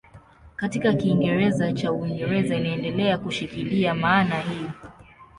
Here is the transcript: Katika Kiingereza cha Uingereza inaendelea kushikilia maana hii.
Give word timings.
Katika 0.55 0.93
Kiingereza 0.93 1.73
cha 1.73 1.91
Uingereza 1.91 2.55
inaendelea 2.55 3.17
kushikilia 3.17 3.95
maana 3.95 4.39
hii. 4.39 4.65